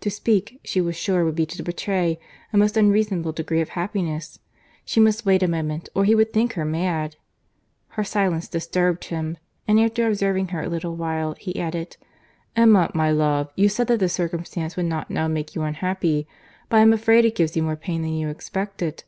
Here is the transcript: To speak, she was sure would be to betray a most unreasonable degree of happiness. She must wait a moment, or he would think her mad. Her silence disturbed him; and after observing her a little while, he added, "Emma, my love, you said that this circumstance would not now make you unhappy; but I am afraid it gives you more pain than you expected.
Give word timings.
To 0.00 0.10
speak, 0.10 0.58
she 0.64 0.80
was 0.80 0.96
sure 0.96 1.24
would 1.24 1.36
be 1.36 1.46
to 1.46 1.62
betray 1.62 2.18
a 2.52 2.56
most 2.58 2.76
unreasonable 2.76 3.30
degree 3.30 3.60
of 3.60 3.68
happiness. 3.68 4.40
She 4.84 4.98
must 4.98 5.24
wait 5.24 5.44
a 5.44 5.48
moment, 5.48 5.88
or 5.94 6.04
he 6.04 6.16
would 6.16 6.32
think 6.32 6.54
her 6.54 6.64
mad. 6.64 7.14
Her 7.90 8.02
silence 8.02 8.48
disturbed 8.48 9.04
him; 9.04 9.38
and 9.68 9.78
after 9.78 10.08
observing 10.08 10.48
her 10.48 10.62
a 10.62 10.68
little 10.68 10.96
while, 10.96 11.36
he 11.38 11.60
added, 11.60 11.96
"Emma, 12.56 12.90
my 12.94 13.12
love, 13.12 13.52
you 13.54 13.68
said 13.68 13.86
that 13.86 14.00
this 14.00 14.12
circumstance 14.12 14.74
would 14.76 14.86
not 14.86 15.08
now 15.08 15.28
make 15.28 15.54
you 15.54 15.62
unhappy; 15.62 16.26
but 16.68 16.78
I 16.78 16.82
am 16.82 16.92
afraid 16.92 17.24
it 17.24 17.36
gives 17.36 17.56
you 17.56 17.62
more 17.62 17.76
pain 17.76 18.02
than 18.02 18.14
you 18.14 18.26
expected. 18.28 19.04